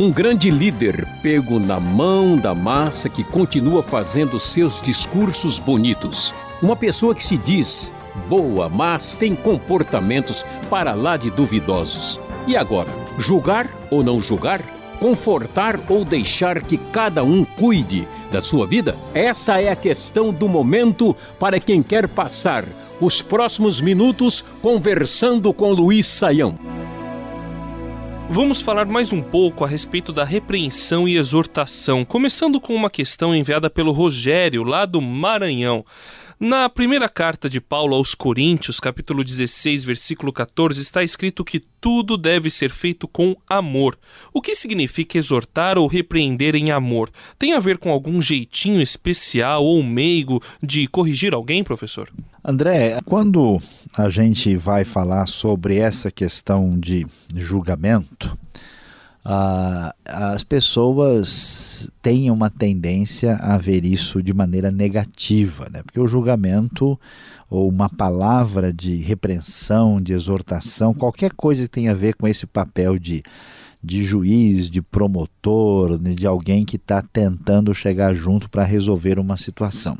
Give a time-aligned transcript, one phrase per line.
[0.00, 6.32] Um grande líder pego na mão da massa que continua fazendo seus discursos bonitos.
[6.62, 7.92] Uma pessoa que se diz
[8.30, 12.18] boa, mas tem comportamentos para lá de duvidosos.
[12.46, 12.88] E agora,
[13.18, 14.62] julgar ou não julgar?
[14.98, 18.96] Confortar ou deixar que cada um cuide da sua vida?
[19.12, 22.64] Essa é a questão do momento para quem quer passar
[22.98, 26.77] os próximos minutos conversando com Luiz Saião.
[28.30, 33.34] Vamos falar mais um pouco a respeito da repreensão e exortação, começando com uma questão
[33.34, 35.84] enviada pelo Rogério, lá do Maranhão.
[36.38, 42.18] Na primeira carta de Paulo aos Coríntios, capítulo 16, versículo 14, está escrito que tudo
[42.18, 43.98] deve ser feito com amor.
[44.32, 47.10] O que significa exortar ou repreender em amor?
[47.38, 52.08] Tem a ver com algum jeitinho especial ou meigo de corrigir alguém, professor?
[52.50, 53.60] André, quando
[53.94, 58.38] a gente vai falar sobre essa questão de julgamento,
[59.22, 65.82] ah, as pessoas têm uma tendência a ver isso de maneira negativa, né?
[65.82, 66.98] porque o julgamento
[67.50, 72.46] ou uma palavra de repreensão, de exortação, qualquer coisa que tenha a ver com esse
[72.46, 73.22] papel de,
[73.84, 76.14] de juiz, de promotor, né?
[76.14, 79.98] de alguém que está tentando chegar junto para resolver uma situação.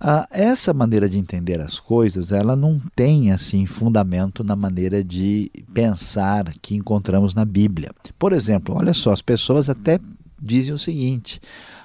[0.00, 5.50] Ah, essa maneira de entender as coisas, ela não tem assim fundamento na maneira de
[5.74, 7.90] pensar que encontramos na Bíblia.
[8.16, 9.98] Por exemplo, olha só, as pessoas até
[10.40, 11.40] dizem o seguinte: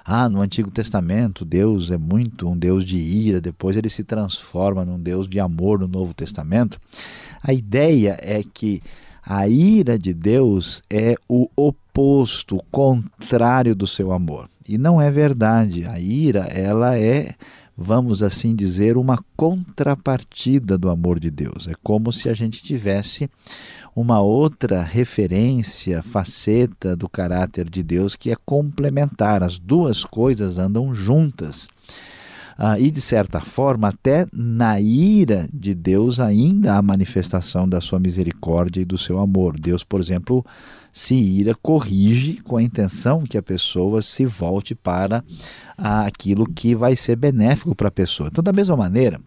[0.06, 4.86] ah, no Antigo Testamento Deus é muito um Deus de ira, depois ele se transforma
[4.86, 6.80] num Deus de amor no Novo Testamento.
[7.41, 8.81] A ideia é que
[9.25, 14.50] a ira de Deus é o oposto, o contrário do seu amor.
[14.67, 15.86] E não é verdade.
[15.86, 17.34] A ira, ela é
[17.77, 21.67] vamos assim dizer, uma contrapartida do amor de Deus.
[21.67, 23.29] É como se a gente tivesse
[23.95, 29.44] uma outra referência, faceta do caráter de Deus que é complementar.
[29.44, 31.67] As duas coisas andam juntas.
[32.57, 38.00] Ah, e de certa forma, até na ira de Deus ainda há manifestação da sua
[38.00, 39.59] misericórdia e do seu amor.
[39.59, 40.45] Deus, por exemplo,
[40.93, 45.23] se ira, corrige com a intenção que a pessoa se volte para
[45.75, 48.29] aquilo que vai ser benéfico para a pessoa.
[48.31, 49.19] Então, da mesma maneira,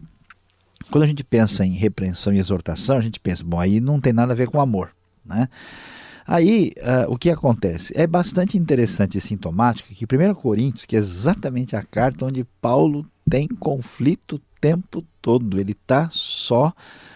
[0.89, 4.13] quando a gente pensa em repreensão e exortação, a gente pensa, bom, aí não tem
[4.13, 4.91] nada a ver com amor,
[5.25, 5.49] né?
[6.25, 7.93] Aí, uh, o que acontece?
[7.95, 13.05] É bastante interessante e sintomático que 1 Coríntios, que é exatamente a carta onde Paulo
[13.29, 16.73] tem conflito o tempo todo, ele está só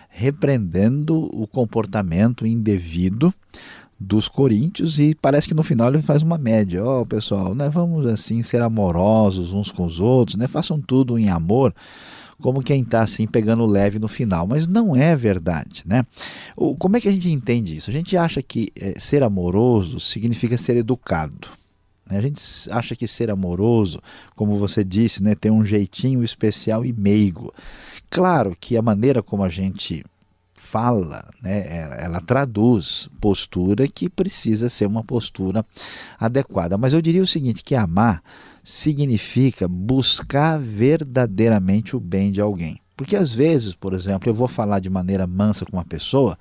[0.08, 3.34] repreendendo o comportamento indevido
[4.02, 6.84] dos coríntios e parece que no final ele faz uma média.
[6.84, 10.48] Ó, oh, pessoal, né, vamos assim ser amorosos uns com os outros, né?
[10.48, 11.74] Façam tudo em amor,
[12.42, 16.04] como quem está assim pegando leve no final, mas não é verdade, né?
[16.56, 17.92] O, como é que a gente entende isso?
[17.92, 21.48] A gente acha que é, ser amoroso significa ser educado.
[22.10, 22.18] Né?
[22.18, 22.42] A gente
[22.72, 24.02] acha que ser amoroso,
[24.36, 27.54] como você disse, né, tem um jeitinho especial e meigo.
[28.10, 30.04] Claro que a maneira como a gente
[30.62, 35.66] fala, né, é, ela traduz postura que precisa ser uma postura
[36.20, 36.78] adequada.
[36.78, 38.22] Mas eu diria o seguinte, que amar
[38.64, 42.80] significa buscar verdadeiramente o bem de alguém.
[42.96, 46.38] Porque às vezes, por exemplo, eu vou falar de maneira mansa com uma pessoa,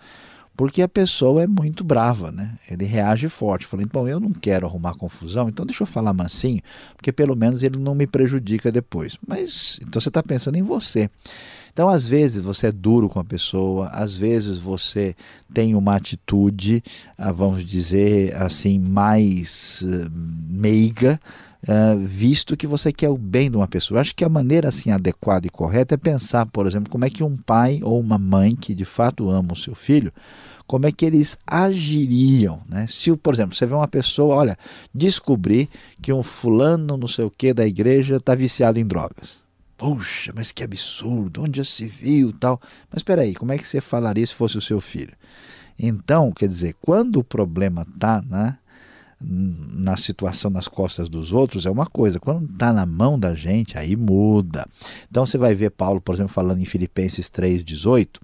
[0.60, 2.54] porque a pessoa é muito brava, né?
[2.70, 6.60] Ele reage forte, falando, bom, eu não quero arrumar confusão, então deixa eu falar mansinho,
[6.94, 9.16] porque pelo menos ele não me prejudica depois.
[9.26, 11.08] Mas então você está pensando em você.
[11.72, 15.16] Então, às vezes, você é duro com a pessoa, às vezes você
[15.50, 16.84] tem uma atitude,
[17.16, 21.18] ah, vamos dizer assim, mais eh, meiga,
[21.62, 23.98] Uh, visto que você quer o bem de uma pessoa.
[23.98, 27.10] Eu acho que a maneira assim adequada e correta é pensar, por exemplo, como é
[27.10, 30.10] que um pai ou uma mãe que de fato ama o seu filho,
[30.70, 32.86] como é que eles agiriam, né?
[32.86, 34.56] Se, por exemplo, você vê uma pessoa, olha,
[34.94, 35.68] descobrir
[36.00, 39.40] que um fulano não sei o que da igreja está viciado em drogas.
[39.76, 42.60] Puxa, mas que absurdo, onde já se viu tal.
[42.88, 45.12] Mas espera aí, como é que você falaria se fosse o seu filho?
[45.76, 48.56] Então, quer dizer, quando o problema está né,
[49.20, 52.20] na situação nas costas dos outros, é uma coisa.
[52.20, 54.64] Quando está na mão da gente, aí muda.
[55.10, 58.20] Então você vai ver Paulo, por exemplo, falando em Filipenses 3,18,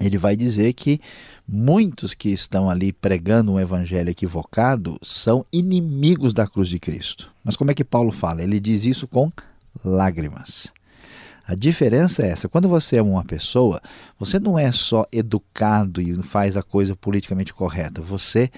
[0.00, 1.00] ele vai dizer que
[1.46, 7.30] muitos que estão ali pregando um evangelho equivocado são inimigos da cruz de Cristo.
[7.44, 8.42] Mas como é que Paulo fala?
[8.42, 9.30] Ele diz isso com
[9.84, 10.72] lágrimas.
[11.46, 13.80] A diferença é essa: quando você ama uma pessoa,
[14.18, 18.50] você não é só educado e faz a coisa politicamente correta, você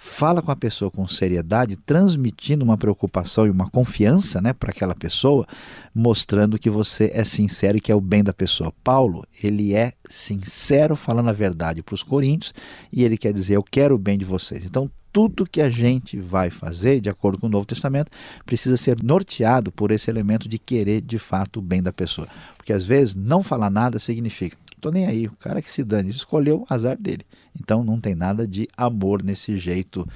[0.00, 4.94] fala com a pessoa com seriedade, transmitindo uma preocupação e uma confiança né, para aquela
[4.94, 5.44] pessoa,
[5.92, 8.72] mostrando que você é sincero e que é o bem da pessoa.
[8.84, 12.54] Paulo, ele é sincero falando a verdade para os coríntios
[12.92, 14.64] e ele quer dizer: Eu quero o bem de vocês.
[14.64, 18.12] Então, tudo que a gente vai fazer, de acordo com o Novo Testamento,
[18.46, 22.28] precisa ser norteado por esse elemento de querer de fato o bem da pessoa.
[22.56, 26.10] Porque às vezes não falar nada significa, tô nem aí, o cara que se dane,
[26.10, 27.26] escolheu o azar dele.
[27.58, 30.06] Então não tem nada de amor nesse jeito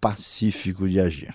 [0.00, 1.34] pacífico de agir.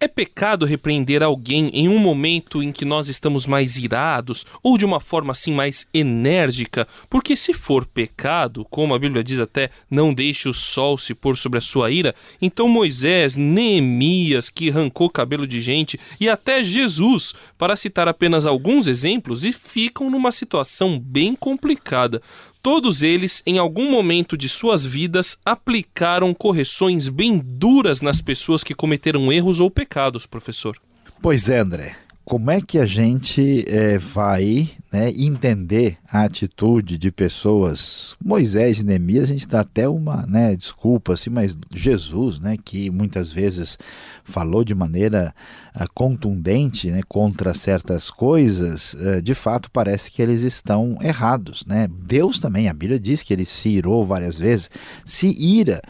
[0.00, 4.84] É pecado repreender alguém em um momento em que nós estamos mais irados ou de
[4.84, 6.86] uma forma assim mais enérgica?
[7.10, 11.36] Porque se for pecado, como a Bíblia diz até, não deixe o sol se pôr
[11.36, 17.34] sobre a sua ira, então Moisés, Neemias, que arrancou cabelo de gente, e até Jesus,
[17.58, 22.22] para citar apenas alguns exemplos, e ficam numa situação bem complicada.
[22.70, 28.74] Todos eles, em algum momento de suas vidas, aplicaram correções bem duras nas pessoas que
[28.74, 30.76] cometeram erros ou pecados, professor.
[31.22, 31.96] Pois é, André
[32.28, 38.84] como é que a gente é, vai né, entender a atitude de pessoas, Moisés e
[38.84, 43.78] Neemias, a gente dá até uma né, desculpa, assim, mas Jesus, né, que muitas vezes
[44.22, 45.34] falou de maneira
[45.74, 51.64] uh, contundente né, contra certas coisas, uh, de fato parece que eles estão errados.
[51.66, 51.88] Né?
[51.90, 54.68] Deus também, a Bíblia diz que ele se irou várias vezes,
[55.02, 55.80] se ira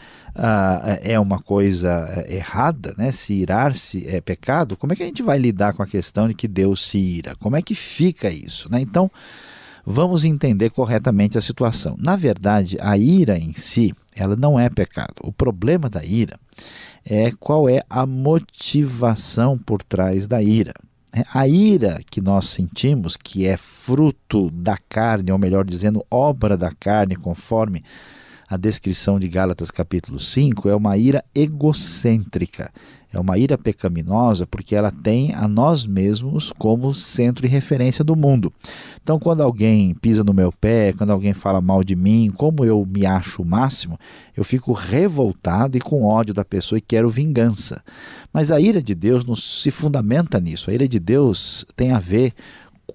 [0.41, 3.11] ah, é uma coisa eh, errada, né?
[3.11, 6.33] se irar-se é pecado, como é que a gente vai lidar com a questão de
[6.33, 7.35] que Deus se ira?
[7.35, 8.71] Como é que fica isso?
[8.71, 8.79] Né?
[8.79, 9.11] Então,
[9.85, 11.97] vamos entender corretamente a situação.
[11.99, 15.15] Na verdade, a ira em si, ela não é pecado.
[15.23, 16.39] O problema da ira
[17.03, 20.73] é qual é a motivação por trás da ira.
[21.11, 26.55] É, a ira que nós sentimos, que é fruto da carne, ou melhor dizendo, obra
[26.55, 27.83] da carne, conforme
[28.49, 32.71] a descrição de Gálatas capítulo 5 é uma ira egocêntrica,
[33.13, 38.15] é uma ira pecaminosa porque ela tem a nós mesmos como centro e referência do
[38.15, 38.51] mundo.
[39.03, 42.83] Então, quando alguém pisa no meu pé, quando alguém fala mal de mim, como eu
[42.91, 43.99] me acho o máximo,
[44.35, 47.83] eu fico revoltado e com ódio da pessoa e quero vingança.
[48.33, 50.71] Mas a ira de Deus não se fundamenta nisso.
[50.71, 52.33] A ira de Deus tem a ver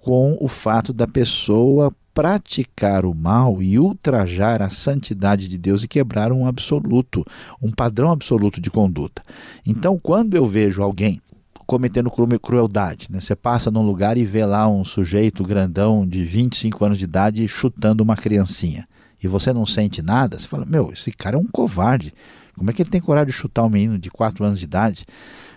[0.02, 5.88] com o fato da pessoa praticar o mal e ultrajar a santidade de Deus e
[5.88, 7.26] quebrar um absoluto,
[7.60, 9.22] um padrão absoluto de conduta.
[9.66, 11.20] Então, quando eu vejo alguém
[11.66, 13.20] cometendo crueldade, né?
[13.20, 17.48] você passa num lugar e vê lá um sujeito grandão de 25 anos de idade
[17.48, 18.86] chutando uma criancinha
[19.22, 22.12] e você não sente nada, você fala: Meu, esse cara é um covarde.
[22.54, 25.06] Como é que ele tem coragem de chutar um menino de 4 anos de idade?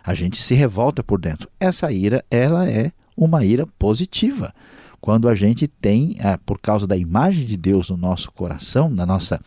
[0.03, 1.49] A gente se revolta por dentro.
[1.59, 4.53] Essa ira, ela é uma ira positiva
[5.07, 9.05] quando a gente tem, ah, por causa da imagem de Deus no nosso coração, na
[9.05, 9.39] nossa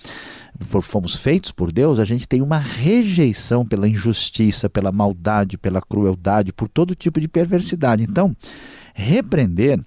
[0.81, 6.51] fomos feitos por Deus, a gente tem uma rejeição pela injustiça, pela maldade, pela crueldade,
[6.51, 8.03] por todo tipo de perversidade.
[8.03, 8.35] Então,
[8.95, 9.79] repreender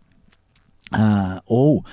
[0.91, 1.83] ah, ou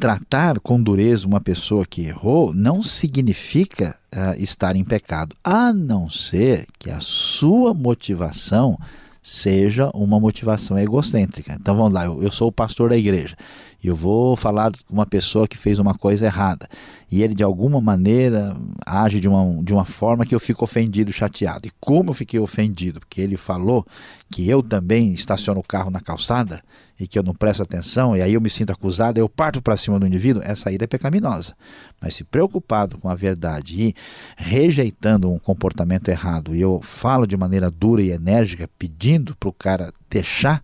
[0.00, 6.08] tratar com dureza uma pessoa que errou não significa ah, estar em pecado, a não
[6.08, 8.78] ser que a sua motivação
[9.26, 11.56] seja uma motivação egocêntrica.
[11.60, 13.36] Então vamos lá, eu, eu sou o pastor da igreja
[13.84, 16.68] eu vou falar com uma pessoa que fez uma coisa errada
[17.10, 21.12] e ele de alguma maneira age de uma, de uma forma que eu fico ofendido,
[21.12, 21.68] chateado.
[21.68, 23.00] E como eu fiquei ofendido?
[23.00, 23.86] Porque ele falou
[24.30, 26.62] que eu também estaciono o carro na calçada
[26.98, 29.76] e que eu não presto atenção, e aí eu me sinto acusado, eu parto para
[29.76, 31.54] cima do indivíduo, essa ira é pecaminosa.
[32.00, 33.94] Mas se preocupado com a verdade e
[34.34, 39.52] rejeitando um comportamento errado, e eu falo de maneira dura e enérgica, pedindo para o
[39.52, 40.62] cara deixar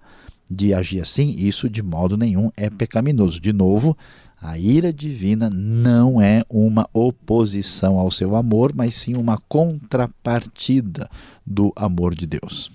[0.52, 3.40] de agir assim, isso de modo nenhum é pecaminoso.
[3.40, 3.96] De novo,
[4.40, 11.08] a ira divina não é uma oposição ao seu amor, mas sim uma contrapartida
[11.46, 12.70] do amor de Deus.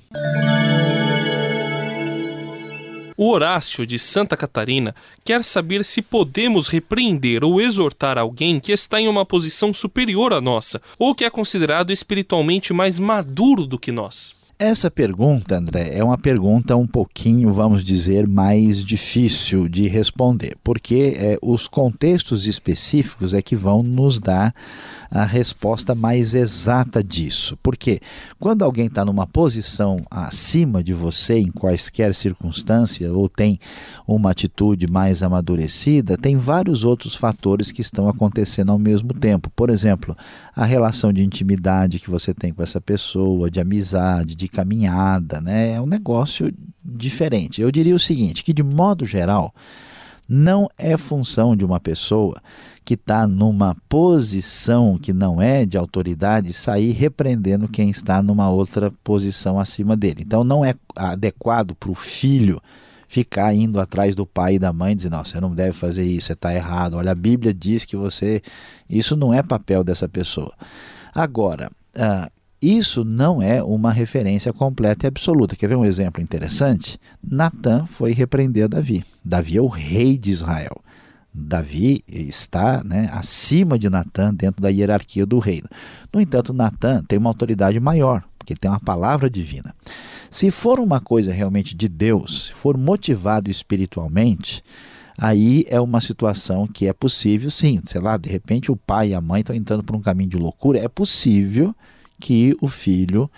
[3.19, 4.93] O Horácio de Santa Catarina
[5.25, 10.39] quer saber se podemos repreender ou exortar alguém que está em uma posição superior à
[10.39, 14.35] nossa ou que é considerado espiritualmente mais maduro do que nós.
[14.59, 21.13] Essa pergunta, André, é uma pergunta um pouquinho, vamos dizer, mais difícil de responder, porque
[21.15, 24.55] é, os contextos específicos é que vão nos dar
[25.11, 27.57] a resposta mais exata disso.
[27.61, 27.99] Porque
[28.39, 33.59] quando alguém está numa posição acima de você, em quaisquer circunstâncias, ou tem
[34.07, 39.49] uma atitude mais amadurecida, tem vários outros fatores que estão acontecendo ao mesmo tempo.
[39.55, 40.15] Por exemplo,
[40.55, 45.73] a relação de intimidade que você tem com essa pessoa, de amizade, de caminhada, né?
[45.73, 47.61] É um negócio diferente.
[47.61, 49.53] Eu diria o seguinte, que de modo geral,
[50.27, 52.41] Não é função de uma pessoa
[52.83, 58.91] que está numa posição que não é de autoridade sair repreendendo quem está numa outra
[59.03, 60.23] posição acima dele.
[60.25, 62.61] Então não é adequado para o filho
[63.07, 66.27] ficar indo atrás do pai e da mãe dizendo, não, você não deve fazer isso,
[66.27, 66.95] você está errado.
[66.95, 68.41] Olha, a Bíblia diz que você.
[68.89, 70.53] Isso não é papel dessa pessoa.
[71.15, 72.29] Agora, uh,
[72.61, 75.55] isso não é uma referência completa e absoluta.
[75.55, 76.99] Quer ver um exemplo interessante?
[77.23, 79.05] Natan foi repreender Davi.
[79.23, 80.81] Davi é o rei de Israel.
[81.31, 85.67] Davi está né, acima de Natan dentro da hierarquia do reino.
[86.11, 89.75] No entanto, Natan tem uma autoridade maior, porque ele tem uma palavra divina.
[90.31, 94.63] Se for uma coisa realmente de Deus, se for motivado espiritualmente,
[95.15, 97.81] aí é uma situação que é possível, sim.
[97.85, 100.37] Sei lá, de repente o pai e a mãe estão entrando por um caminho de
[100.37, 101.75] loucura, é possível
[102.19, 103.29] que o filho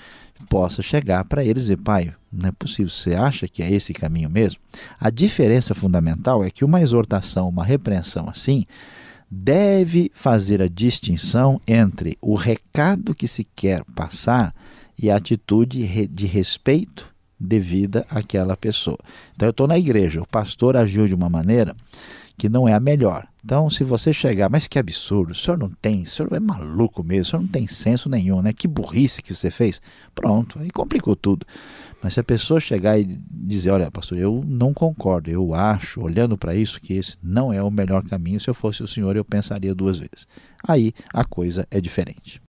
[0.50, 3.94] possa chegar para eles e dizer, pai, não é possível, você acha que é esse
[3.94, 4.60] caminho mesmo?
[5.00, 8.66] A diferença fundamental é que uma exortação, uma repreensão assim,
[9.30, 14.54] deve fazer a distinção entre o recado que se quer passar
[14.98, 17.08] e a atitude de respeito
[17.40, 18.98] devida àquela pessoa.
[19.36, 21.76] Então eu estou na igreja, o pastor agiu de uma maneira
[22.38, 23.29] que não é a melhor.
[23.44, 27.04] Então, se você chegar, mas que absurdo, o senhor não tem, o senhor é maluco
[27.04, 28.52] mesmo, o senhor não tem senso nenhum, né?
[28.52, 29.82] Que burrice que você fez.
[30.14, 31.46] Pronto, aí complicou tudo.
[32.02, 36.38] Mas se a pessoa chegar e dizer, olha, pastor, eu não concordo, eu acho, olhando
[36.38, 39.26] para isso, que esse não é o melhor caminho, se eu fosse o senhor, eu
[39.26, 40.28] pensaria duas vezes.
[40.68, 42.42] Aí a coisa é diferente.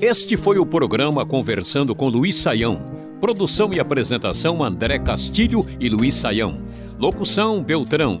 [0.00, 2.92] Este foi o programa Conversando com Luiz Saião.
[3.20, 6.62] Produção e apresentação André Castilho e Luiz Saião.
[6.98, 8.20] Locução Beltrão.